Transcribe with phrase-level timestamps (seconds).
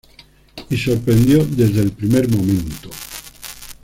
[0.71, 2.89] Y sorprendió desde el primer momento.